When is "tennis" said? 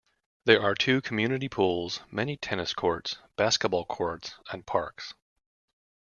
2.35-2.73